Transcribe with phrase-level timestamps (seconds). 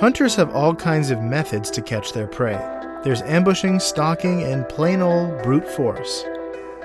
[0.00, 2.56] Hunters have all kinds of methods to catch their prey.
[3.04, 6.24] There's ambushing, stalking, and plain old brute force.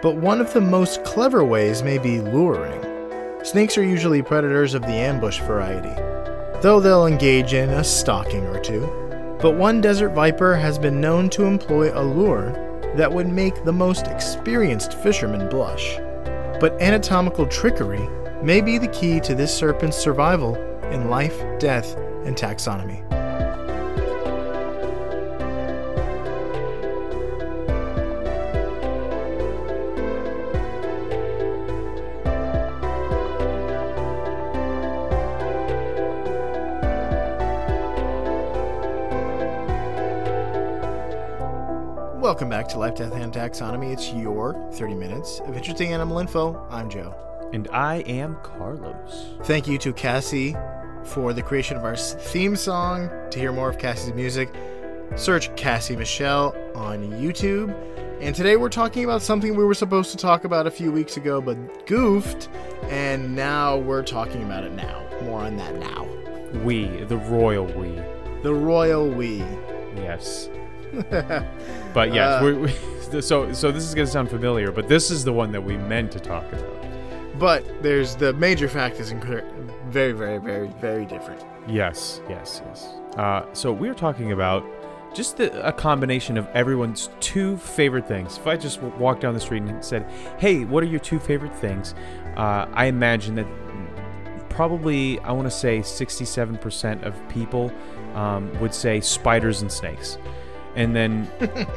[0.01, 2.81] But one of the most clever ways may be luring.
[3.41, 5.95] Snakes are usually predators of the ambush variety,
[6.61, 8.81] though they'll engage in a stalking or two.
[9.41, 12.51] But one desert viper has been known to employ a lure
[12.97, 15.95] that would make the most experienced fisherman blush.
[16.59, 18.09] But anatomical trickery
[18.43, 20.55] may be the key to this serpent's survival
[20.91, 21.95] in life, death,
[22.25, 23.04] and taxonomy.
[42.75, 43.93] To Life, Death, and Taxonomy.
[43.93, 46.67] It's your 30 minutes of interesting animal info.
[46.69, 47.15] I'm Joe.
[47.53, 49.27] And I am Carlos.
[49.43, 50.57] Thank you to Cassie
[51.05, 53.09] for the creation of our theme song.
[53.31, 54.53] To hear more of Cassie's music,
[55.15, 57.73] search Cassie Michelle on YouTube.
[58.19, 61.15] And today we're talking about something we were supposed to talk about a few weeks
[61.15, 62.49] ago, but goofed,
[62.89, 65.01] and now we're talking about it now.
[65.21, 66.05] More on that now.
[66.65, 68.01] We, the royal we.
[68.41, 69.37] The royal we.
[69.95, 70.49] Yes.
[71.93, 75.23] But yes, Uh, we we, so so this is gonna sound familiar, but this is
[75.23, 76.85] the one that we meant to talk about.
[77.39, 79.43] But there's the major fact is incre-
[79.89, 81.43] very, very, very, very different.
[81.67, 82.87] Yes, yes, yes.
[83.17, 84.63] Uh, so we're talking about
[85.13, 88.37] just the, a combination of everyone's two favorite things.
[88.37, 90.05] If I just w- walked down the street and said,
[90.37, 91.93] "Hey, what are your two favorite things?"
[92.37, 93.47] Uh, I imagine that
[94.49, 97.71] probably I want to say 67% of people
[98.13, 100.17] um, would say spiders and snakes,
[100.75, 101.27] and then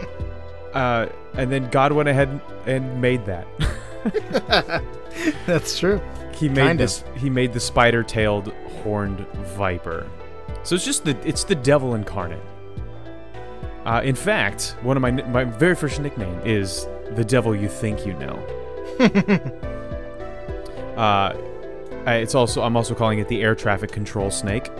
[0.74, 3.46] uh, and then God went ahead and made that.
[5.46, 6.00] That's true.
[6.34, 7.04] he made Kind of.
[7.16, 9.20] he made the spider-tailed horned
[9.56, 10.06] viper
[10.62, 12.40] so it's just the it's the devil incarnate
[13.84, 16.86] uh, in fact one of my my very first nickname is
[17.16, 18.36] the devil you think you know
[20.96, 21.32] uh,
[22.06, 24.70] it's also i'm also calling it the air traffic control snake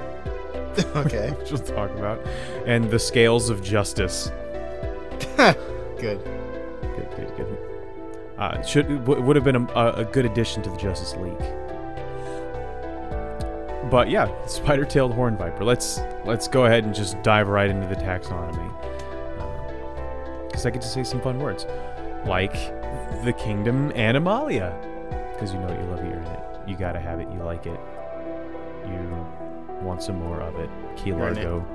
[0.96, 1.30] Okay.
[1.38, 2.20] which we'll talk about
[2.66, 4.30] and the scales of justice
[5.36, 6.22] Good.
[6.82, 7.58] good good good
[8.38, 11.36] uh, should w- would have been a, a- good addition to the Justice League.
[13.90, 15.64] But yeah, spider-tailed horn viper.
[15.64, 18.70] Let's let's go ahead and just dive right into the taxonomy,
[20.46, 21.66] because I get to say some fun words,
[22.26, 22.52] like
[23.24, 24.72] the kingdom Animalia,
[25.32, 26.40] because you know what you love it, you're in it.
[26.68, 27.28] You gotta have it.
[27.32, 27.80] You like it.
[28.86, 29.26] You
[29.82, 30.68] want some more of it.
[30.96, 31.48] Key You're in it.
[31.48, 31.66] Largo.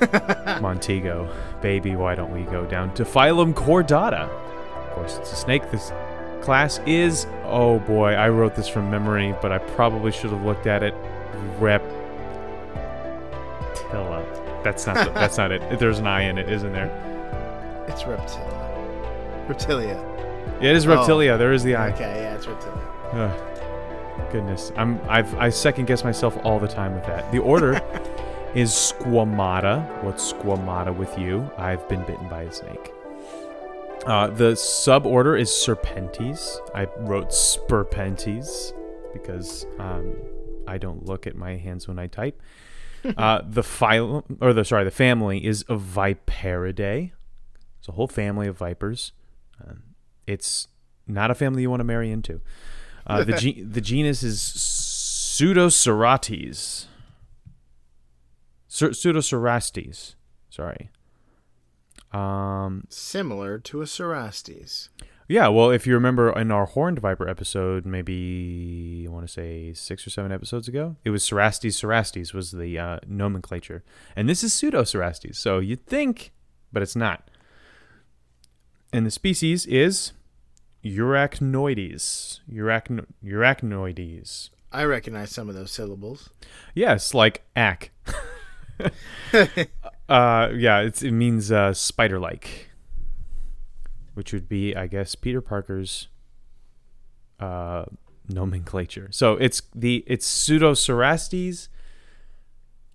[0.60, 1.28] Montego,
[1.60, 4.28] baby, why don't we go down to Phylum Chordata?
[4.28, 5.70] Of course, it's a snake.
[5.70, 5.92] This
[6.40, 7.26] class is.
[7.44, 10.94] Oh boy, I wrote this from memory, but I probably should have looked at it.
[11.58, 11.82] Reptilla.
[14.62, 15.06] That's not.
[15.06, 15.78] The, that's not it.
[15.78, 16.90] There's an I in it, isn't there?
[17.88, 19.48] It's reptilia.
[19.48, 20.08] Reptilia.
[20.60, 20.96] Yeah, it is Oh.
[20.96, 21.36] reptilia.
[21.38, 21.90] There is the I.
[21.92, 22.80] Okay, yeah, it's reptilia.
[23.14, 23.51] Ugh.
[24.30, 25.00] Goodness, I'm.
[25.08, 25.34] I've.
[25.36, 27.30] I second guess myself all the time with that.
[27.32, 27.74] The order
[28.54, 30.02] is Squamata.
[30.02, 31.50] What's Squamata with you?
[31.56, 32.92] I've been bitten by a snake.
[34.06, 36.58] Uh, the suborder is Serpentes.
[36.74, 38.72] I wrote Sperpentes
[39.12, 40.14] because um,
[40.66, 42.40] I don't look at my hands when I type.
[43.16, 47.12] uh, the phylum, or the sorry, the family is of Viperidae.
[47.78, 49.12] It's a whole family of vipers.
[49.60, 49.82] Um,
[50.26, 50.68] it's
[51.06, 52.40] not a family you want to marry into.
[53.06, 56.84] Uh, the ge- the genus is Pseudocerastes.
[58.68, 60.14] Cer- Pseudocerastes.
[60.50, 60.90] Sorry.
[62.12, 64.90] Um, Similar to a Cerastes.
[65.28, 69.72] yeah, well, if you remember in our horned viper episode, maybe I want to say
[69.72, 73.82] six or seven episodes ago, it was Cerastes cerastes was the uh, nomenclature,
[74.14, 75.36] and this is Pseudocerastes.
[75.36, 76.32] So you'd think,
[76.70, 77.30] but it's not.
[78.92, 80.12] And the species is
[80.84, 82.40] Urachnoides.
[82.50, 84.50] Urachno- Urachnoides.
[84.72, 86.30] I recognize some of those syllables.
[86.74, 87.90] Yes, like ack.
[90.08, 92.70] uh, yeah, it's, it means uh, spider-like,
[94.14, 96.08] which would be, I guess, Peter Parker's
[97.38, 97.84] uh,
[98.28, 99.08] nomenclature.
[99.10, 101.68] So it's the it's Pseudocerastes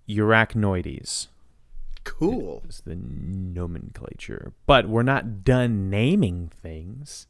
[0.08, 1.28] urachnoides
[2.04, 2.62] Cool.
[2.64, 4.52] It's the nomenclature.
[4.64, 7.26] But we're not done naming things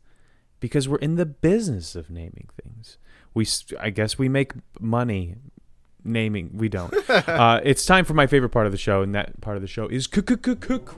[0.61, 2.99] because we're in the business of naming things.
[3.35, 3.47] We,
[3.79, 5.37] I guess, we make money
[6.05, 6.51] naming.
[6.55, 6.93] We don't.
[7.11, 9.69] uh, it's time for my favorite part of the show, and that part of the
[9.69, 10.95] show is critter groups.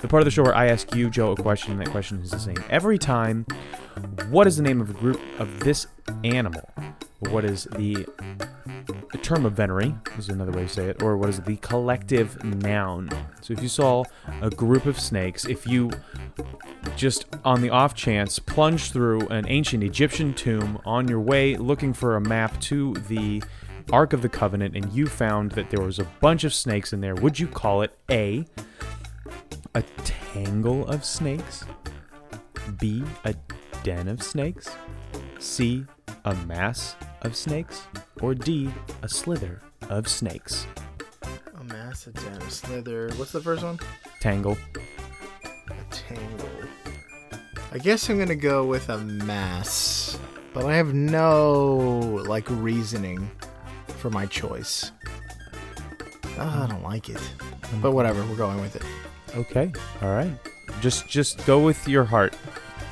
[0.00, 2.20] The part of the show where I ask you, Joe, a question, and that question
[2.20, 3.46] is the same every time.
[4.28, 5.86] What is the name of a group of this
[6.22, 6.70] animal?
[7.20, 8.06] What is the
[9.22, 11.46] term of venery is another way to say it, or what is it?
[11.46, 13.10] The collective noun.
[13.40, 14.04] So if you saw
[14.40, 15.90] a group of snakes, if you
[16.96, 21.92] just on the off chance plunge through an ancient Egyptian tomb on your way looking
[21.92, 23.42] for a map to the
[23.92, 27.00] Ark of the Covenant and you found that there was a bunch of snakes in
[27.00, 28.44] there, would you call it A,
[29.74, 31.64] a tangle of snakes?
[32.80, 33.34] B, a
[33.82, 34.70] den of snakes?
[35.38, 35.84] C,
[36.24, 37.86] a mass of snakes?
[38.20, 38.70] Or D,
[39.02, 40.66] a slither of snakes?
[41.54, 43.10] A mass, a den, a slither.
[43.16, 43.78] What's the first one?
[44.20, 44.58] Tangle.
[45.90, 46.48] A tangle.
[47.72, 50.18] I guess I'm gonna go with a mass,
[50.54, 53.30] but I have no like reasoning
[53.98, 54.92] for my choice.
[56.38, 57.20] Ah, I don't like it,
[57.80, 58.24] but whatever.
[58.24, 58.82] We're going with it.
[59.36, 59.72] Okay.
[60.02, 60.30] All right.
[60.80, 62.36] Just just go with your heart.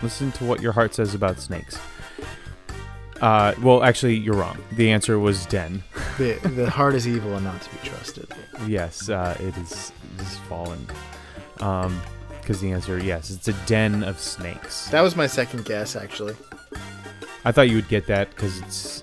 [0.03, 1.79] Listen to what your heart says about snakes.
[3.21, 4.59] Uh, well, actually, you're wrong.
[4.73, 5.83] The answer was den.
[6.19, 8.29] The the heart is evil and not to be trusted.
[8.69, 10.87] Yes, uh, it is it is fallen.
[11.59, 12.01] Um,
[12.45, 14.89] because the answer, yes, it's a den of snakes.
[14.91, 16.37] That was my second guess, actually.
[17.45, 19.03] I thought you would get that because it's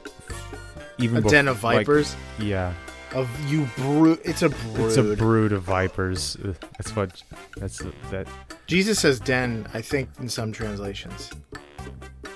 [0.98, 2.16] even A bef- den of like- vipers.
[2.40, 2.74] yeah,
[3.14, 4.20] of you brood.
[4.24, 4.88] It's a brood.
[4.88, 6.38] it's a brood of vipers.
[6.78, 7.22] That's what.
[7.58, 8.28] That's that
[8.68, 9.68] Jesus says den.
[9.74, 11.30] I think in some translations.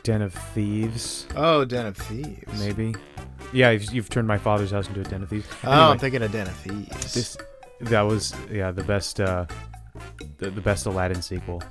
[0.04, 2.60] den of thieves, Oh, den of thieves.
[2.60, 2.94] maybe.
[3.54, 5.48] Yeah, you've, you've turned my father's house into a den of thieves.
[5.64, 7.14] Oh, I'm thinking of den of thieves.
[7.14, 7.38] This
[7.82, 9.46] that was yeah the best uh
[10.38, 11.62] the, the best Aladdin sequel.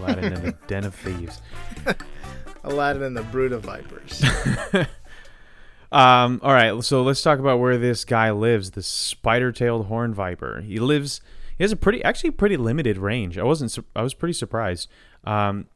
[0.00, 1.40] Aladdin and the Den of Thieves.
[2.64, 4.24] Aladdin and the brood of vipers.
[5.92, 10.60] Um all right, so let's talk about where this guy lives, the spider-tailed horn viper.
[10.60, 11.20] He lives
[11.56, 13.38] he has a pretty actually pretty limited range.
[13.38, 14.90] I wasn't I was pretty surprised.
[15.22, 15.66] Um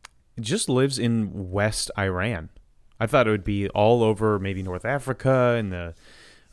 [0.41, 2.51] just lives in West Iran.
[2.99, 5.95] I thought it would be all over maybe North Africa and the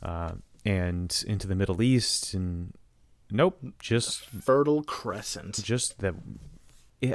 [0.02, 0.32] uh,
[0.64, 2.72] and into the Middle East and
[3.30, 5.62] nope, just Fertile Crescent.
[5.62, 6.14] just the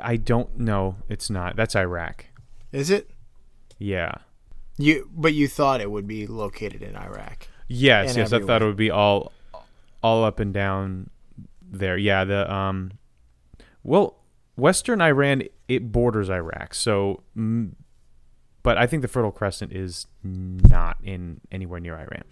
[0.01, 0.95] I- don't know.
[1.09, 1.55] It's not.
[1.55, 2.25] That's Iraq.
[2.71, 3.09] Is it?
[3.77, 4.13] Yeah.
[4.77, 7.47] You but you thought it would be located in Iraq.
[7.67, 8.33] Yes, yes.
[8.33, 9.31] I thought it would be all
[10.01, 11.09] all up and down
[11.61, 11.97] there.
[11.97, 12.91] Yeah, the um
[13.83, 14.17] well,
[14.55, 16.73] western Iran it borders Iraq.
[16.73, 17.73] So mm,
[18.63, 22.23] but I think the Fertile Crescent is not in anywhere near Iran.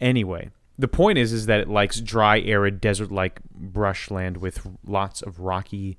[0.00, 5.40] Anyway, the point is is that it likes dry, arid, desert-like brushland with lots of
[5.40, 5.98] rocky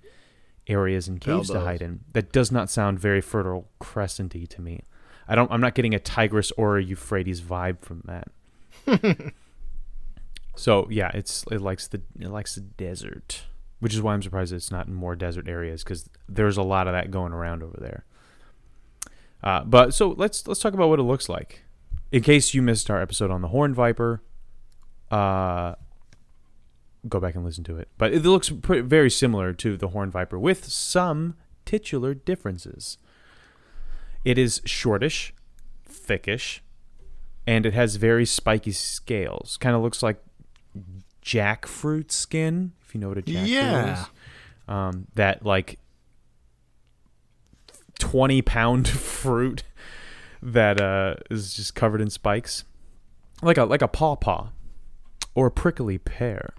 [0.67, 2.01] areas and caves to hide in.
[2.13, 4.83] That does not sound very Fertile Crescenty to me.
[5.27, 5.51] I don't.
[5.51, 8.29] I'm not getting a Tigris or a Euphrates vibe from that.
[10.55, 13.43] so yeah, it's it likes the it likes the desert,
[13.79, 16.87] which is why I'm surprised it's not in more desert areas because there's a lot
[16.87, 18.05] of that going around over there.
[19.43, 21.63] Uh, but so let's let's talk about what it looks like.
[22.11, 24.23] In case you missed our episode on the horn viper,
[25.11, 25.75] uh,
[27.07, 27.87] go back and listen to it.
[27.97, 31.35] But it looks pretty, very similar to the horn viper with some
[31.65, 32.97] titular differences.
[34.25, 35.33] It is shortish,
[35.89, 36.59] thickish,
[37.47, 39.57] and it has very spiky scales.
[39.57, 40.21] Kind of looks like
[41.23, 44.01] jackfruit skin, if you know what a jackfruit Yeah.
[44.01, 44.07] is.
[44.67, 45.79] Um, that like
[47.99, 49.63] 20 pound fruit
[50.41, 52.63] that uh, is just covered in spikes.
[53.41, 54.49] Like a like a pawpaw
[55.39, 56.53] or a prickly pear.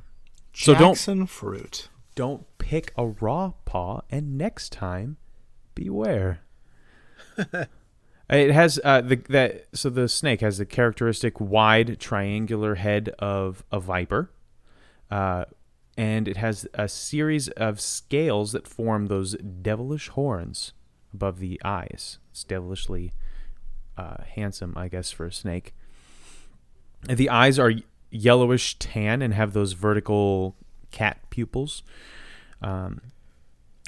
[0.53, 1.89] So don't- Jackson fruit.
[2.15, 5.17] Don't pick a raw paw, and next time,
[5.75, 6.41] beware.
[8.29, 13.65] it has uh, the that so the snake has the characteristic wide triangular head of
[13.71, 14.31] a viper,
[15.11, 15.45] uh,
[15.97, 20.73] and it has a series of scales that form those devilish horns
[21.15, 22.19] above the eyes.
[22.33, 23.13] It's devilishly
[23.97, 25.75] uh, handsome, I guess, for a snake.
[27.09, 27.73] The eyes are
[28.11, 30.57] yellowish tan and have those vertical
[30.91, 31.83] cat pupils,
[32.63, 33.01] um,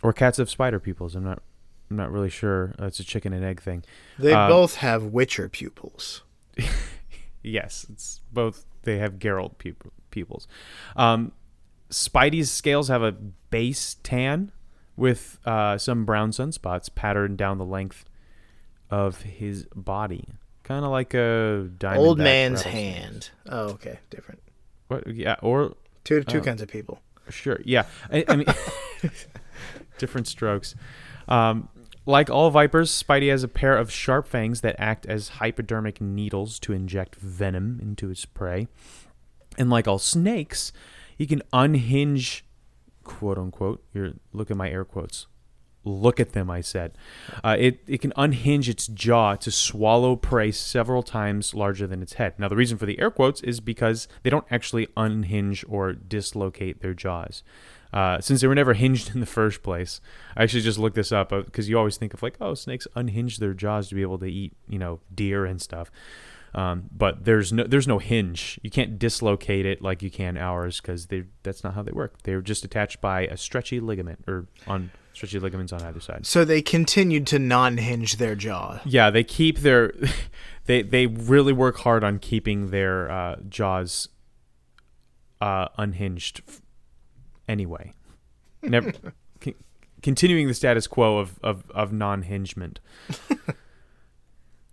[0.02, 1.14] or cats have spider pupils.
[1.14, 1.42] I'm not,
[1.90, 2.74] I'm not really sure.
[2.80, 3.84] Uh, it's a chicken and egg thing.
[4.18, 6.22] They Um, both have Witcher pupils.
[7.44, 8.66] Yes, it's both.
[8.84, 10.46] They have Geralt pup- pupils.
[10.94, 11.32] Um,
[11.90, 14.52] Spidey's scales have a base tan
[14.96, 18.04] with uh, some brown sunspots patterned down the length
[18.90, 20.28] of his body,
[20.64, 22.00] kind of like a diamond.
[22.06, 23.30] Old man's hand.
[23.48, 24.40] Oh, okay, different.
[24.88, 25.06] What?
[25.06, 26.42] Yeah, or Two two Oh.
[26.42, 27.00] kinds of people.
[27.28, 27.60] Sure.
[27.64, 27.84] Yeah.
[28.10, 28.46] I, I mean,
[29.98, 30.74] different strokes.
[31.28, 31.68] Um,
[32.04, 36.58] like all vipers, Spidey has a pair of sharp fangs that act as hypodermic needles
[36.60, 38.66] to inject venom into its prey.
[39.56, 40.72] And like all snakes,
[41.16, 42.44] he can unhinge,
[43.04, 45.26] quote unquote, you're look at my air quotes,
[45.84, 46.96] Look at them, I said.
[47.42, 52.14] Uh, it, it can unhinge its jaw to swallow prey several times larger than its
[52.14, 52.34] head.
[52.38, 56.82] Now, the reason for the air quotes is because they don't actually unhinge or dislocate
[56.82, 57.42] their jaws.
[57.92, 60.00] Uh, since they were never hinged in the first place,
[60.36, 63.38] I actually just looked this up because you always think of like, oh, snakes unhinge
[63.38, 65.90] their jaws to be able to eat, you know, deer and stuff.
[66.54, 68.60] Um, but there's no there's no hinge.
[68.62, 72.22] You can't dislocate it like you can ours because they that's not how they work.
[72.24, 76.26] They're just attached by a stretchy ligament or on stretchy ligaments on either side.
[76.26, 78.80] So they continued to non-hinge their jaw.
[78.84, 79.92] Yeah, they keep their
[80.66, 84.08] they they really work hard on keeping their uh, jaws
[85.40, 86.62] uh, unhinged f-
[87.48, 87.92] anyway.
[88.62, 88.92] Never
[89.42, 89.56] c-
[90.02, 92.80] continuing the status quo of of, of non-hingement.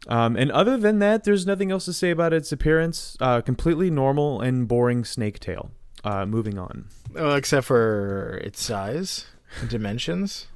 [0.07, 3.17] Um, and other than that, there's nothing else to say about its appearance.
[3.19, 5.71] Uh, completely normal and boring snake tail.
[6.03, 6.85] Uh, moving on.
[7.13, 9.25] Well, except for its size,
[9.67, 10.47] dimensions.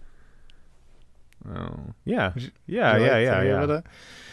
[1.47, 2.31] Oh, yeah,
[2.67, 3.81] yeah, yeah, yeah, yeah.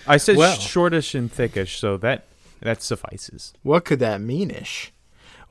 [0.06, 2.24] I said Well- shortish and thickish, so that
[2.60, 3.54] that suffices.
[3.62, 4.90] What could that meanish?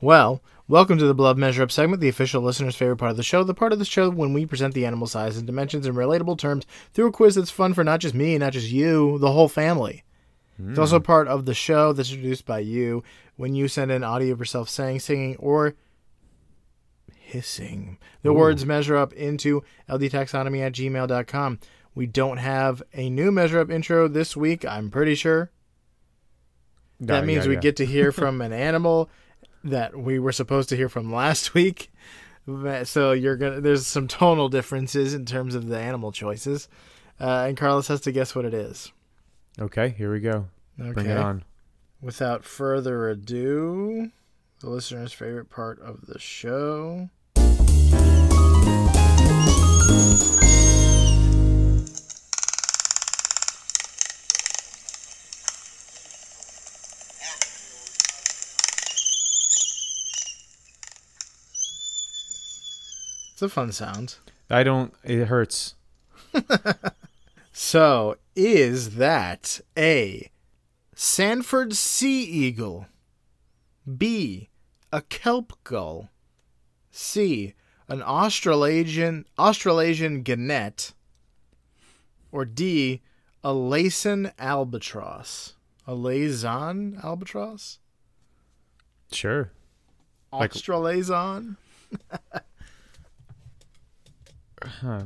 [0.00, 3.22] Well, welcome to the Blood Measure Up segment, the official listener's favorite part of the
[3.22, 5.94] show, the part of the show when we present the animal size and dimensions in
[5.94, 6.64] relatable terms
[6.94, 10.04] through a quiz that's fun for not just me, not just you, the whole family.
[10.68, 11.04] It's also hmm.
[11.04, 13.02] part of the show that's introduced by you
[13.36, 15.74] when you send in audio of yourself saying, singing, or
[17.30, 17.98] hissing.
[18.22, 21.58] The words measure up into ldtaxonomy at gmail.com.
[21.94, 25.50] We don't have a new measure up intro this week, I'm pretty sure.
[27.00, 27.60] That Yeah, means yeah, we yeah.
[27.60, 29.08] get to hear from an animal
[29.64, 31.90] that we were supposed to hear from last week.
[32.84, 36.68] So you're gonna there's some tonal differences in terms of the animal choices,
[37.20, 38.92] uh, and Carlos has to guess what it is.
[39.60, 40.46] Okay, here we go.
[40.80, 40.92] Okay.
[40.92, 41.44] Bring it on.
[42.00, 44.10] Without further ado,
[44.60, 47.10] the listener's favorite part of the show.
[63.40, 64.16] It's a fun sound.
[64.50, 64.92] I don't.
[65.02, 65.74] It hurts.
[67.52, 70.30] So, is that A.
[70.94, 72.86] Sanford sea eagle?
[73.96, 74.50] B.
[74.92, 76.10] A kelp gull?
[76.90, 77.54] C.
[77.88, 80.92] An Australasian Australasian gannet?
[82.30, 83.00] Or D.
[83.42, 85.54] A Laysan albatross?
[85.86, 87.78] A Laysan albatross?
[89.10, 89.50] Sure.
[90.30, 91.56] Like- Australasian?
[94.80, 95.02] Huh.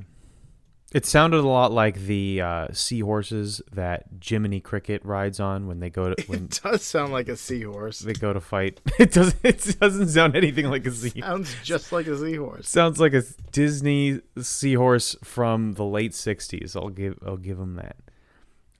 [0.93, 5.91] It sounded a lot like the uh, seahorses that Jiminy Cricket rides on when they
[5.91, 7.99] go to when It does sound like a seahorse.
[7.99, 8.81] they go to fight.
[9.01, 9.41] It doesn't.
[9.43, 11.21] It doesn't sound anything like a sea.
[11.21, 12.69] Sounds just like a seahorse.
[12.69, 16.77] Sounds like a Disney seahorse from the late '60s.
[16.77, 17.19] I'll give.
[17.27, 17.97] I'll give them that.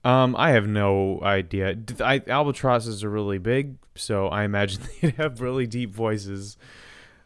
[0.09, 1.75] Um, I have no idea.
[1.99, 6.55] I, albatrosses are really big, so I imagine they'd have really deep voices.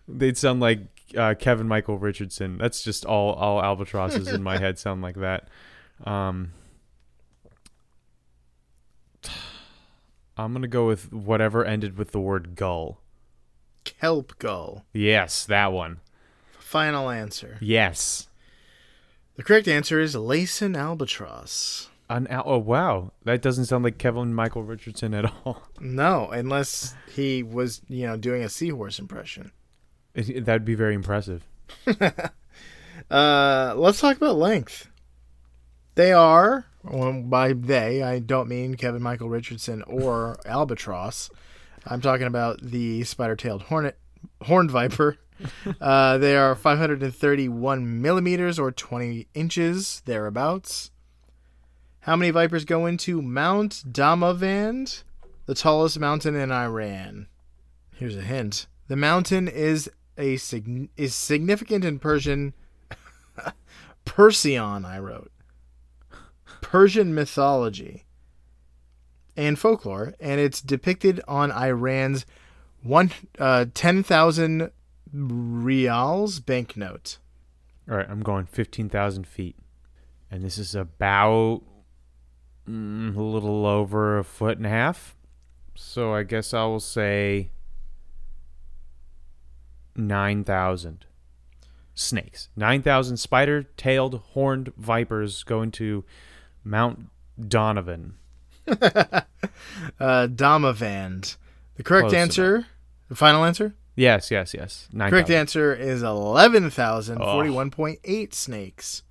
[0.07, 0.79] They'd sound like
[1.17, 2.57] uh, Kevin Michael Richardson.
[2.57, 3.33] That's just all.
[3.33, 5.47] All albatrosses in my head sound like that.
[6.05, 6.51] Um,
[10.37, 13.01] I'm gonna go with whatever ended with the word gull.
[13.83, 14.85] Kelp gull.
[14.93, 15.99] Yes, that one.
[16.57, 17.57] Final answer.
[17.59, 18.27] Yes.
[19.35, 21.89] The correct answer is Laysan albatross.
[22.09, 25.63] An al- oh wow, that doesn't sound like Kevin Michael Richardson at all.
[25.79, 29.51] No, unless he was, you know, doing a seahorse impression.
[30.21, 31.43] That'd be very impressive.
[33.09, 34.87] Uh, let's talk about length.
[35.95, 41.29] They are, well, by they, I don't mean Kevin Michael Richardson or albatross.
[41.87, 43.97] I'm talking about the spider-tailed hornet,
[44.43, 45.17] horned viper.
[45.81, 50.91] uh, they are 531 millimeters or 20 inches thereabouts.
[52.01, 55.03] How many vipers go into Mount Damavand,
[55.47, 57.27] the tallest mountain in Iran?
[57.95, 62.53] Here's a hint: the mountain is a sig- is significant in Persian.
[64.05, 65.31] Perseon, I wrote.
[66.61, 68.05] Persian mythology
[69.35, 72.25] and folklore, and it's depicted on Iran's
[72.83, 74.71] one uh, ten thousand
[75.11, 77.17] reals banknote.
[77.89, 79.55] All right, I'm going fifteen thousand feet,
[80.29, 81.61] and this is about
[82.67, 85.15] mm, a little over a foot and a half.
[85.75, 87.51] So I guess I will say
[90.07, 91.05] nine thousand
[91.93, 92.49] snakes.
[92.55, 96.03] Nine thousand spider-tailed horned vipers going to
[96.63, 98.15] Mount Donovan.
[99.99, 101.35] Uh, Damavand.
[101.75, 102.65] The correct Close answer,
[103.07, 104.87] the final answer, Yes, yes, yes.
[104.93, 105.09] Nine.
[105.09, 109.03] correct answer is eleven thousand forty-one point eight snakes.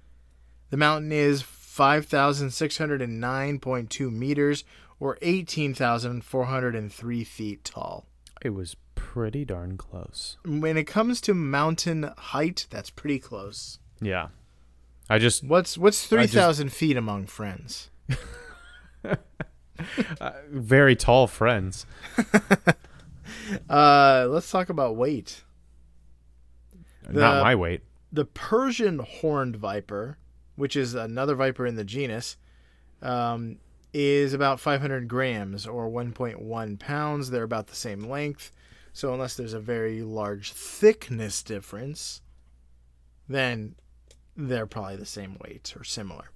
[0.71, 4.65] The mountain is 5,609.2 meters
[5.01, 8.05] or 18,403 feet tall.
[8.43, 8.77] It was
[9.19, 10.37] pretty darn close.
[10.45, 13.81] When it comes to mountain height, that's pretty close.
[14.01, 14.29] Yeah.
[15.11, 17.91] I just What's what's three thousand feet among friends?
[19.05, 19.17] uh,
[20.51, 21.85] very tall friends.
[23.71, 25.43] Uh, let's talk about weight.
[27.09, 27.83] The- Not my weight.
[28.13, 30.19] The Persian horned viper,
[30.57, 32.37] which is another viper in the genus,
[33.01, 33.57] um,
[33.95, 37.31] is about 500 grams or 1.1 pounds.
[37.31, 38.53] They're about the same length.
[38.93, 42.23] So unless there's a very large thickness difference,
[43.29, 43.75] then
[44.37, 46.31] they're probably the same weight or similar.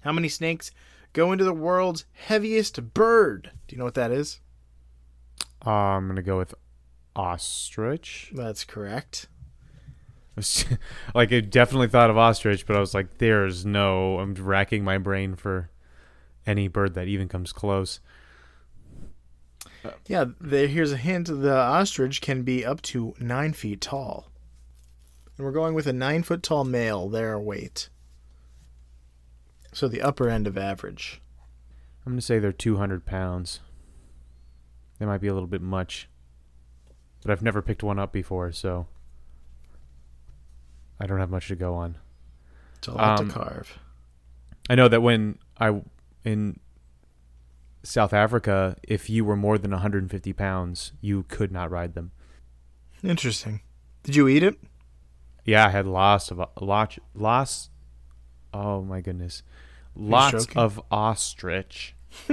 [0.00, 0.70] How many snakes
[1.12, 3.50] go into the world's heaviest bird?
[3.66, 4.40] Do you know what that is?
[5.64, 6.54] Uh, I'm gonna go with
[7.16, 8.30] ostrich.
[8.34, 9.28] That's correct.
[11.14, 14.18] like I definitely thought of ostrich, but I was like, there's no.
[14.18, 15.70] I'm racking my brain for
[16.46, 18.00] any bird that even comes close.
[20.06, 21.26] Yeah, there, here's a hint.
[21.28, 24.30] The ostrich can be up to nine feet tall.
[25.36, 27.88] And we're going with a nine foot tall male, their weight.
[29.72, 31.20] So the upper end of average.
[32.06, 33.60] I'm gonna say they're 200 pounds.
[34.98, 36.08] They might be a little bit much,
[37.22, 38.86] but I've never picked one up before, so
[41.00, 41.96] I don't have much to go on.
[42.78, 43.78] It's a lot Um, to carve.
[44.70, 45.82] I know that when I
[46.24, 46.60] in
[47.84, 52.10] South Africa, if you were more than 150 pounds, you could not ride them.
[53.02, 53.60] Interesting.
[54.02, 54.58] Did you eat it?
[55.44, 57.70] Yeah, I had lots of lots lots.
[58.52, 59.42] Oh my goodness,
[59.94, 61.94] lots of ostrich.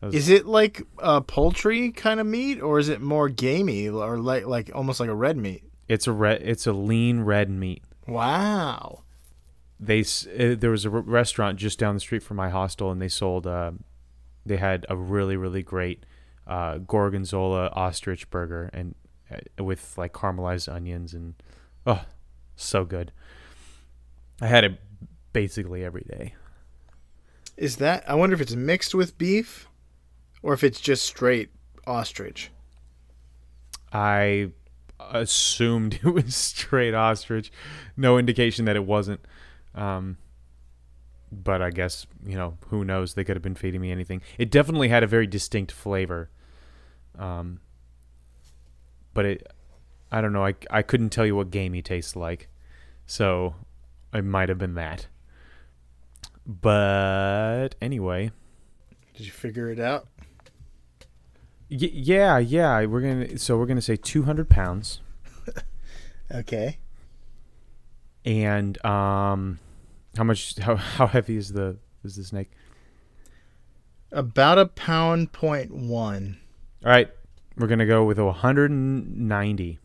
[0.00, 4.16] Was- Is it like a poultry kind of meat, or is it more gamey, or
[4.18, 5.64] like like almost like a red meat?
[5.88, 6.40] It's a red.
[6.42, 7.82] It's a lean red meat.
[8.06, 9.02] Wow.
[9.80, 13.08] They uh, there was a restaurant just down the street from my hostel, and they
[13.08, 13.46] sold.
[13.46, 13.72] Uh,
[14.44, 16.04] they had a really really great
[16.46, 18.94] uh, gorgonzola ostrich burger, and
[19.30, 21.34] uh, with like caramelized onions and
[21.86, 22.04] oh,
[22.56, 23.12] so good.
[24.40, 24.80] I had it
[25.32, 26.34] basically every day.
[27.56, 28.08] Is that?
[28.08, 29.68] I wonder if it's mixed with beef,
[30.42, 31.50] or if it's just straight
[31.86, 32.50] ostrich.
[33.92, 34.50] I
[34.98, 37.50] assumed it was straight ostrich.
[37.96, 39.20] No indication that it wasn't.
[39.74, 40.16] Um,
[41.30, 43.14] but I guess, you know, who knows?
[43.14, 44.22] They could have been feeding me anything.
[44.38, 46.30] It definitely had a very distinct flavor.
[47.18, 47.60] Um,
[49.14, 49.52] but it,
[50.10, 50.44] I don't know.
[50.46, 52.48] I, I couldn't tell you what gamey tastes like.
[53.06, 53.54] So
[54.14, 55.06] it might have been that.
[56.46, 58.30] But anyway,
[59.14, 60.08] Did you figure it out?
[61.70, 63.36] y- yeah, yeah, we're gonna.
[63.38, 65.00] So we're gonna say two hundred pounds.
[66.30, 66.76] Okay.
[68.28, 69.58] And um,
[70.16, 70.58] how much?
[70.58, 72.50] How how heavy is the is the snake?
[74.12, 76.36] About a pound point one.
[76.84, 77.08] All right,
[77.56, 79.78] we're gonna go with 190.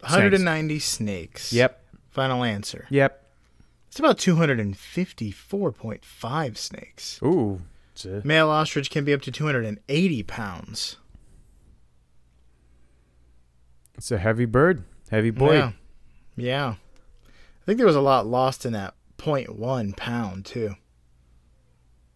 [0.00, 1.52] 190 snakes.
[1.52, 2.86] Yep, Final answer.
[2.88, 3.18] yep.
[3.88, 7.20] It's about 254.5 snakes.
[7.22, 7.60] Ooh,
[8.06, 10.96] a- Male ostrich can be up to 280 pounds.
[13.98, 15.56] it's a heavy bird, heavy boy.
[15.56, 15.72] Yeah.
[16.36, 16.74] Yeah.
[17.26, 20.74] I think there was a lot lost in that 0.1 pound, too.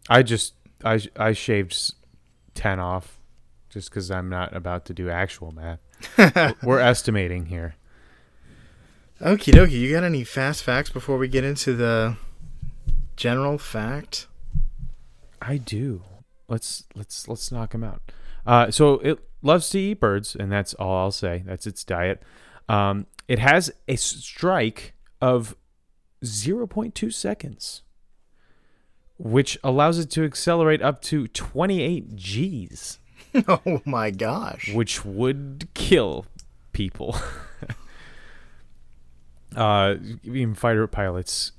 [0.08, 1.94] I just I I shaved
[2.54, 3.18] 10 off,
[3.70, 5.80] just because I'm not about to do actual math.
[6.62, 7.76] we're estimating here.
[9.20, 9.70] Okie dokie.
[9.70, 12.16] You got any fast facts before we get into the
[13.16, 14.26] general fact?
[15.40, 16.02] I do.
[16.48, 18.02] Let's let's let's knock him out.
[18.46, 21.42] Uh, so it loves to eat birds, and that's all I'll say.
[21.46, 22.22] That's its diet.
[22.68, 25.56] Um, it has a strike of
[26.24, 27.82] 0.2 seconds,
[29.18, 32.98] which allows it to accelerate up to 28 G's,
[33.48, 34.72] oh my gosh.
[34.74, 36.26] which would kill
[36.72, 37.16] people.
[39.56, 41.52] uh, even fighter pilots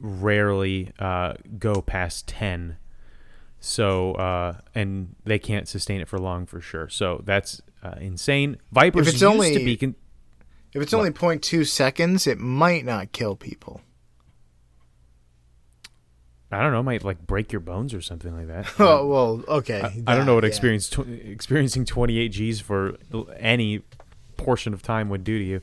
[0.00, 2.76] rarely uh, go past 10
[3.60, 8.56] so uh, and they can't sustain it for long for sure so that's uh, insane
[8.70, 9.96] vipers If it's used only- to be con-
[10.74, 13.80] If it's only 0.2 seconds, it might not kill people.
[16.50, 19.80] i don't know might like break your bones or something like that Oh, well, okay.
[19.82, 20.48] I, I don't know what yeah.
[20.48, 22.96] experience tw- experiencing 28 g's for
[23.38, 23.82] any
[24.38, 25.60] portion of time would do to you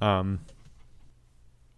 [0.00, 0.40] um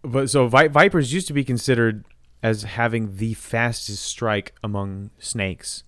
[0.02, 2.04] but so vi- vipers used to be considered
[2.42, 5.84] as having the fastest strike among snakes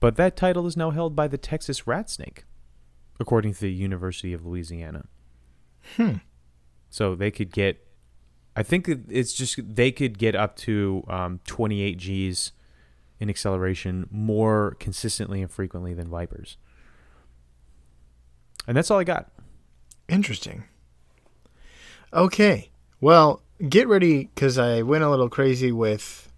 [0.00, 2.44] but that title is now held by the texas rat snake
[3.20, 5.04] according to the university of louisiana
[5.96, 6.16] Hmm.
[6.90, 7.84] so they could get
[8.58, 12.50] I think it's just they could get up to um, 28 G's
[13.20, 16.56] in acceleration more consistently and frequently than Vipers.
[18.66, 19.30] And that's all I got.
[20.08, 20.64] Interesting.
[22.12, 22.70] Okay.
[23.00, 26.28] Well, get ready because I went a little crazy with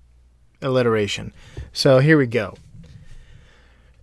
[0.60, 1.32] alliteration.
[1.72, 2.54] So here we go.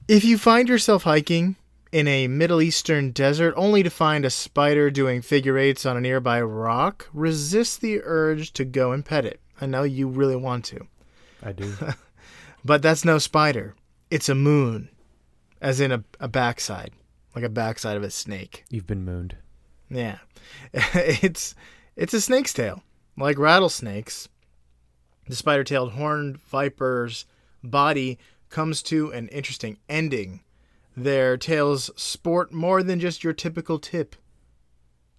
[0.08, 1.56] If you find yourself hiking
[1.92, 6.02] in a Middle Eastern desert only to find a spider doing figure eights on a
[6.02, 9.40] nearby rock, resist the urge to go and pet it.
[9.60, 10.88] I know you really want to.
[11.42, 11.74] I do.
[12.68, 13.76] But that's no spider.
[14.12, 14.90] It's a moon,
[15.62, 16.92] as in a, a backside,
[17.34, 18.66] like a backside of a snake.
[18.70, 19.38] You've been mooned.
[19.90, 20.18] Yeah.
[20.74, 21.56] it's
[21.96, 22.84] it's a snake's tail.
[23.16, 24.28] Like rattlesnakes,
[25.28, 27.26] the spider-tailed horned viper's
[27.64, 28.20] body
[28.50, 30.42] comes to an interesting ending.
[30.98, 34.16] Their tails sport more than just your typical tip.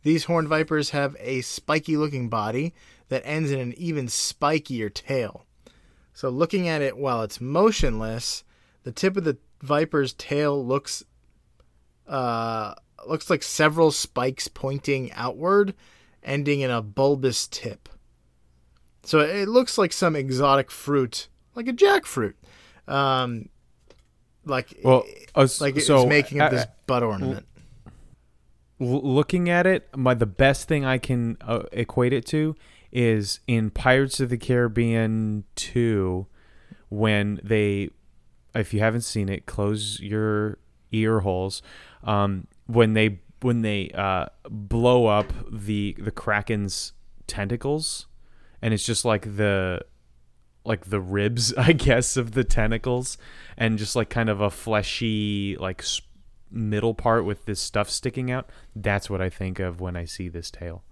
[0.02, 2.74] These horned vipers have a spiky looking body
[3.10, 5.46] that ends in an even spikier tail.
[6.12, 8.42] So looking at it while it's motionless,
[8.82, 11.04] the tip of the viper's tail looks
[12.08, 12.74] uh,
[13.06, 15.74] looks like several spikes pointing outward,
[16.24, 17.88] ending in a bulbous tip.
[19.04, 22.34] So it looks like some exotic fruit, like a jackfruit.
[22.88, 23.50] Um,
[24.48, 27.46] like Well, uh, like it's so making up this butt ornament.
[28.78, 32.56] looking at it, my the best thing I can uh, equate it to
[32.90, 36.26] is in Pirates of the Caribbean 2
[36.88, 37.90] when they
[38.54, 40.58] if you haven't seen it, close your
[40.90, 41.62] ear holes.
[42.02, 46.92] Um, when they when they uh, blow up the the kraken's
[47.26, 48.06] tentacles
[48.62, 49.80] and it's just like the
[50.68, 53.18] like the ribs, I guess, of the tentacles,
[53.56, 55.82] and just like kind of a fleshy like
[56.50, 58.48] middle part with this stuff sticking out.
[58.76, 60.84] That's what I think of when I see this tail.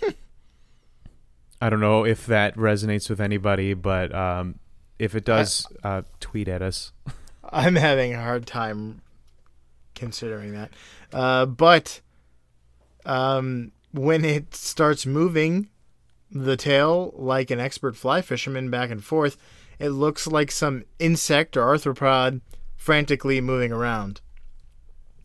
[1.60, 4.58] I don't know if that resonates with anybody, but um,
[4.98, 6.92] if it does, uh, tweet at us.
[7.50, 9.02] I'm having a hard time
[9.94, 10.70] considering that.
[11.12, 12.00] Uh, but
[13.04, 15.70] um, when it starts moving
[16.30, 19.36] the tail like an expert fly fisherman back and forth,
[19.78, 22.40] it looks like some insect or arthropod
[22.76, 24.20] frantically moving around.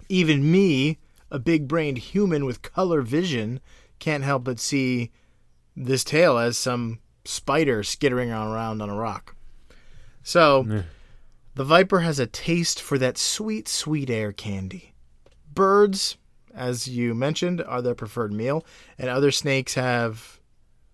[0.10, 3.60] Even me, a big brained human with color vision,
[4.00, 5.12] can't help but see
[5.76, 9.36] this tail as some spider skittering around on a rock.
[10.24, 10.66] So.
[10.70, 10.82] Eh.
[11.54, 14.94] The viper has a taste for that sweet, sweet air candy.
[15.54, 16.18] Birds,
[16.56, 18.66] as you mentioned, are their preferred meal,
[18.98, 20.40] and other snakes have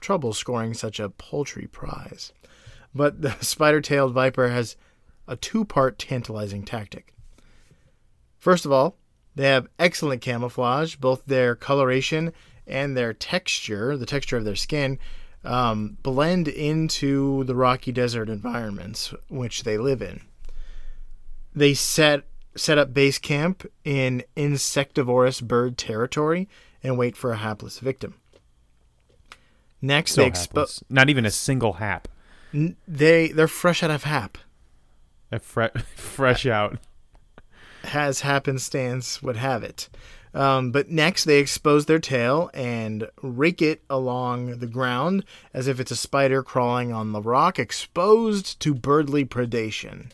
[0.08, 2.32] trouble scoring such a paltry prize.
[2.96, 4.78] But the spider tailed viper has
[5.28, 7.14] a two part tantalizing tactic.
[8.38, 8.96] First of all,
[9.36, 12.32] they have excellent camouflage, both their coloration
[12.66, 14.98] and their texture, the texture of their skin,
[15.44, 20.22] um, blend into the rocky desert environments which they live in
[21.58, 22.24] they set
[22.56, 26.48] set up base camp in insectivorous bird territory
[26.84, 28.16] and wait for a hapless victim.
[29.82, 32.08] Next, So they expo- Not even a single hap.
[32.54, 34.38] n- they they're fresh out of hap.
[35.32, 36.80] A fre- fresh out.
[37.84, 39.88] Has happenstance would have it.
[40.34, 45.80] Um, but next, they expose their tail and rake it along the ground as if
[45.80, 50.12] it's a spider crawling on the rock, exposed to birdly predation.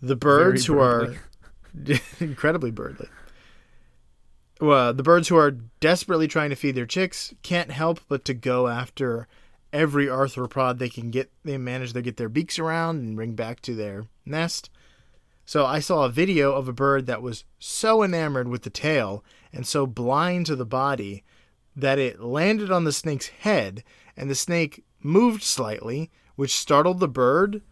[0.00, 1.16] The birds who are
[2.20, 3.08] incredibly birdly.
[4.60, 8.34] Well, the birds who are desperately trying to feed their chicks can't help but to
[8.34, 9.28] go after
[9.72, 11.30] every arthropod they can get.
[11.44, 14.70] They manage to get their beaks around and bring back to their nest.
[15.44, 19.22] So I saw a video of a bird that was so enamored with the tail
[19.52, 21.22] and so blind to the body
[21.76, 23.84] that it landed on the snake's head
[24.16, 27.62] and the snake moved slightly, which startled the bird,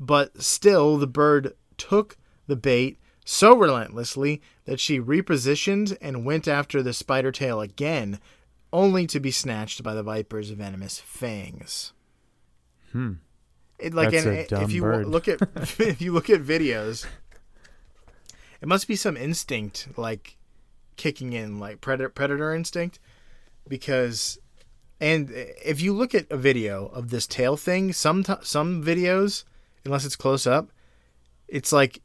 [0.00, 2.16] but still the bird took
[2.48, 8.18] the bait so relentlessly that she repositioned and went after the spider tail again,
[8.72, 11.92] only to be snatched by the viper's venomous fangs.
[12.92, 13.14] Hmm.
[13.78, 15.06] It, like That's and a if dumb you bird.
[15.06, 15.40] look at
[15.80, 17.06] if you look at videos,
[18.60, 20.36] it must be some instinct like
[20.96, 22.98] kicking in, like predator predator instinct,
[23.68, 24.38] because
[25.00, 29.42] and if you look at a video of this tail thing, some t- some videos,
[29.84, 30.70] unless it's close up,
[31.48, 32.00] it's like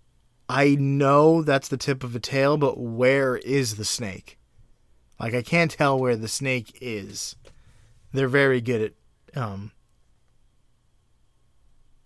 [0.50, 4.38] I know that's the tip of a tail, but where is the snake?
[5.20, 7.36] Like I can't tell where the snake is.
[8.14, 8.94] They're very good
[9.34, 9.72] at um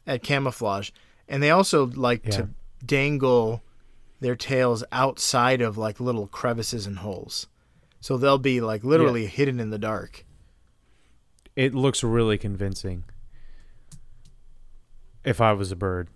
[0.07, 0.89] at camouflage.
[1.27, 2.31] And they also like Yeah.
[2.31, 2.49] to
[2.85, 3.61] dangle
[4.19, 7.47] their tails outside of like little crevices and holes.
[7.99, 10.25] So they'll be like literally hidden in the dark.
[11.55, 13.03] it looks really convincing.
[15.25, 16.07] If I was a bird.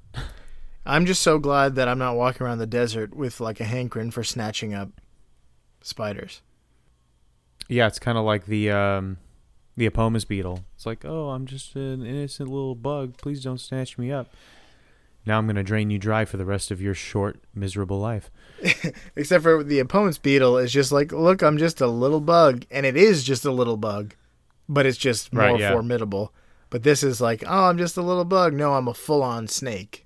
[0.85, 4.11] I'm just so glad that I'm not walking around the desert with like a hankering
[4.11, 4.89] for snatching up
[5.81, 6.41] spiders.
[7.67, 9.17] Yeah, it's kind of like the um,
[9.75, 10.63] the Epomis beetle.
[10.75, 13.17] It's like, oh, I'm just an innocent little bug.
[13.17, 14.29] Please don't snatch me up.
[15.25, 18.29] Now I'm gonna drain you dry for the rest of your short, miserable life.
[19.15, 22.85] Except for the opponent's beetle is just like, look, I'm just a little bug, and
[22.85, 24.13] it is just a little bug,
[24.69, 25.71] but it's just more Right, yeah.
[25.71, 26.31] formidable.
[26.69, 28.53] But this is like, oh, I'm just a little bug.
[28.53, 30.04] No, I'm a full-on snake.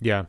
[0.00, 0.24] Yeah,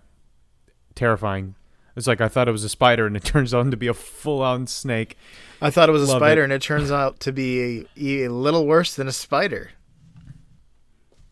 [0.95, 1.55] terrifying.
[1.95, 3.93] It's like I thought it was a spider, and it turns out to be a
[3.93, 5.17] full-on snake.
[5.61, 6.45] I thought it was a Love spider, it.
[6.45, 9.71] and it turns out to be a, a little worse than a spider.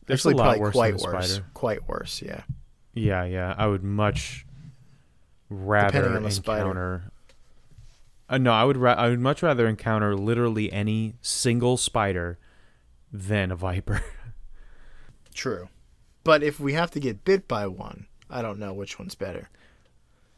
[0.08, 1.42] It's Actually, a lot probably worse quite than a worse.
[1.54, 2.42] Quite worse, yeah.
[2.94, 3.56] Yeah, yeah.
[3.58, 4.46] I would much
[5.50, 6.62] rather Depending on the spider.
[6.62, 7.12] encounter.
[8.30, 8.78] Uh, no, I would.
[8.78, 12.38] Ra- I would much rather encounter literally any single spider
[13.12, 14.02] than a viper.
[15.34, 15.70] True.
[16.24, 19.50] But if we have to get bit by one, I don't know which one's better.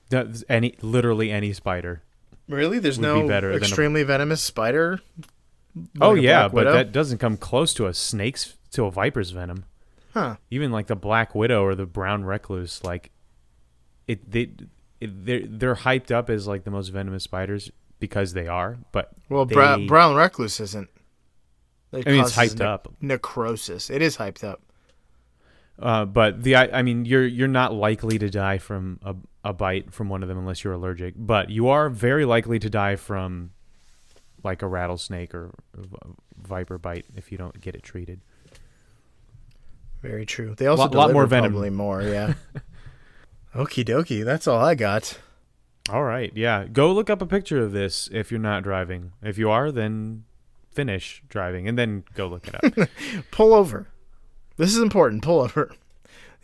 [0.09, 2.01] That's any, literally any spider.
[2.47, 2.77] Really?
[2.79, 4.99] There's Would be no better than a- extremely venomous spider?
[5.99, 9.31] oh Like a yeah, but that doesn't come close to a snake's to a viper's
[9.31, 9.65] venom.
[10.13, 10.35] Huh.
[10.51, 13.11] Even like the black widow or the brown recluse, like
[14.07, 14.51] it, they,
[15.01, 18.77] it, they're they're hyped up as like the most venomous spiders because they are.
[18.91, 20.89] But Well, They- brown recluse isn't.
[21.91, 22.93] It I mean, it's hyped ne- up.
[23.01, 23.89] Necrosis.
[23.89, 24.61] It is hyped up.
[25.77, 29.53] Uh, but the I, I mean you're you're not likely to die from a, a
[29.53, 31.13] bite from one of them unless you're allergic.
[31.17, 33.51] But you are very likely to die from
[34.43, 35.51] like a rattlesnake or
[36.41, 38.21] viper bite if you don't get it treated.
[40.01, 40.53] Very true.
[40.55, 41.51] They also Lot- lot more venom.
[41.51, 42.35] Probably more, yeah.
[43.55, 44.23] Okie dokie.
[44.23, 45.19] That's all I got.
[45.89, 46.65] All right, yeah.
[46.65, 49.11] Go look up a picture of this if you're not driving.
[49.21, 50.25] If you are, then
[50.71, 52.89] finish driving and then go look it up.
[53.31, 53.87] Pull over.
[54.57, 55.23] This is important.
[55.23, 55.71] Pull over.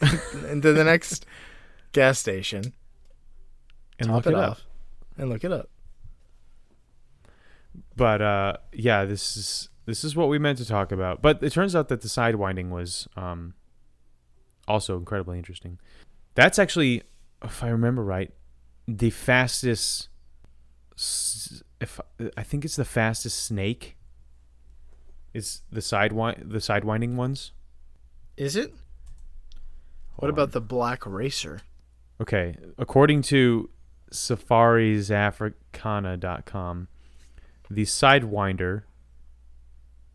[0.50, 1.26] Into the next
[1.92, 2.74] gas station.
[4.00, 4.58] and top look it it up.
[5.18, 5.70] And look it up.
[7.96, 11.22] But uh, yeah, this is this is what we meant to talk about.
[11.22, 13.54] But it turns out that the sidewinding was um,
[14.68, 15.80] also incredibly interesting.
[16.36, 17.04] That's actually,
[17.44, 18.32] if I remember right,
[18.88, 20.10] the fastest.
[21.80, 22.00] If
[22.38, 23.98] I think it's the fastest snake.
[25.34, 27.54] Is the sidewind the sidewinding ones?
[28.38, 28.74] Is it?
[30.16, 30.52] What Hold about on.
[30.52, 31.62] the black racer?
[32.20, 33.70] Okay, according to
[34.12, 36.88] safarisafricana.com,
[37.70, 38.84] the sidewinder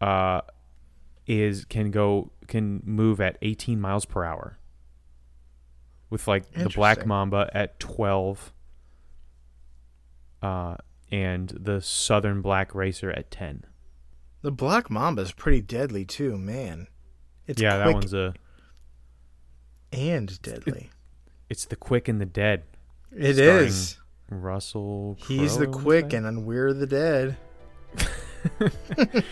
[0.00, 0.40] uh
[1.26, 4.58] is can go can move at 18 miles per hour.
[6.10, 8.52] With like the black mamba at 12
[10.42, 10.76] uh
[11.10, 13.64] and the southern black racer at 10.
[14.42, 16.88] The black mamba is pretty deadly too, man.
[17.46, 18.34] It's yeah, that one's a
[19.92, 20.90] and deadly.
[21.48, 22.64] it's the quick and the dead.
[23.12, 23.98] It is.
[24.28, 27.36] Russell He's the Crowe, I wanna quick and we're the dead.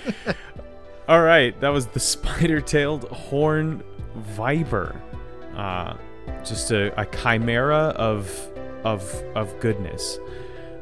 [1.09, 3.83] All right, that was the spider-tailed horn
[4.15, 5.01] viper.
[5.55, 5.97] Uh,
[6.45, 8.31] just a, a chimera of
[8.85, 10.19] of of goodness.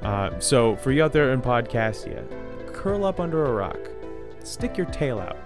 [0.02, 2.24] Uh, so for you out there in Podcastia,
[2.72, 3.78] curl up under a rock,
[4.44, 5.36] stick your tail out,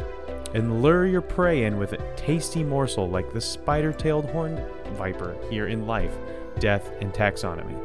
[0.54, 4.60] and lure your prey in with a tasty morsel like the spider-tailed horn
[4.94, 6.14] viper here in life,
[6.58, 7.76] death, and taxonomy.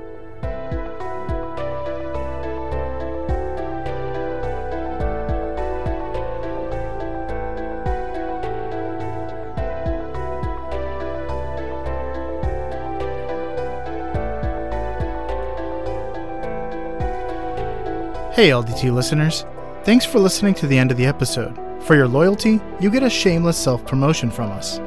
[18.34, 19.45] Hey, LDT listeners.
[19.84, 21.70] Thanks for listening to the end of the episode.
[21.91, 24.80] For your loyalty, you get a shameless self promotion from us.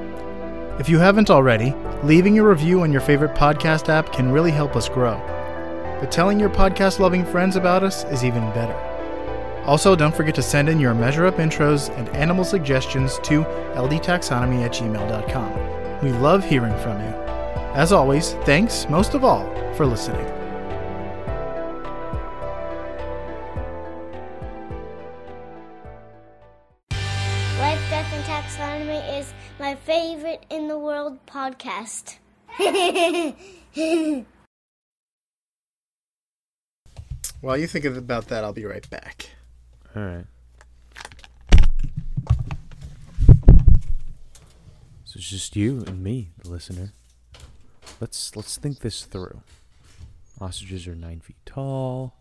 [0.80, 4.74] If you haven't already, leaving a review on your favorite podcast app can really help
[4.74, 5.18] us grow.
[6.00, 8.72] But telling your podcast loving friends about us is even better.
[9.66, 14.64] Also, don't forget to send in your Measure Up intros and animal suggestions to ldtaxonomy
[14.64, 16.00] at gmail.com.
[16.02, 17.14] We love hearing from you.
[17.74, 20.43] As always, thanks, most of all, for listening.
[31.14, 32.18] World podcast.
[37.40, 39.30] While you think about that, I'll be right back.
[39.94, 40.26] All right.
[45.04, 46.92] So it's just you and me, the listener.
[48.00, 49.42] Let's let's think this through.
[50.40, 52.16] Ostriches are nine feet tall,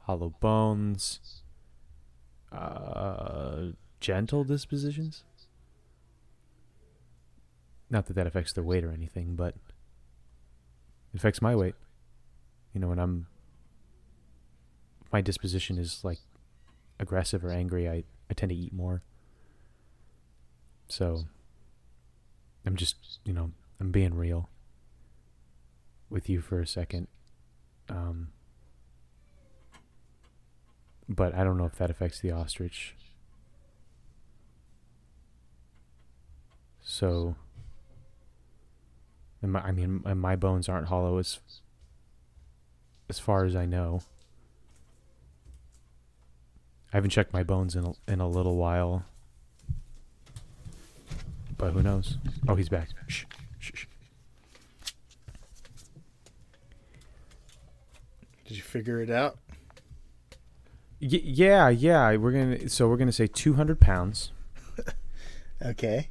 [0.00, 1.20] hollow bones,
[2.52, 3.68] uh,
[4.00, 5.22] gentle dispositions.
[7.90, 9.54] Not that that affects their weight or anything, but
[11.12, 11.74] it affects my weight.
[12.72, 13.26] You know, when I'm
[15.12, 16.18] my disposition is like
[16.98, 19.02] aggressive or angry, I, I tend to eat more.
[20.88, 21.24] So
[22.66, 24.48] I'm just, you know, I'm being real
[26.10, 27.08] with you for a second.
[27.88, 28.28] Um,
[31.08, 32.96] but I don't know if that affects the ostrich.
[36.80, 37.36] So,
[39.44, 41.38] and my, I mean, my bones aren't hollow as
[43.10, 44.00] as far as I know.
[46.90, 49.04] I haven't checked my bones in a, in a little while,
[51.58, 52.16] but who knows?
[52.48, 52.88] Oh, he's back.
[53.06, 53.24] Shh,
[53.58, 53.86] shh, shh.
[58.46, 59.36] Did you figure it out?
[61.02, 62.16] Y- yeah, yeah.
[62.16, 64.32] We're gonna so we're gonna say two hundred pounds.
[65.64, 66.08] Okay.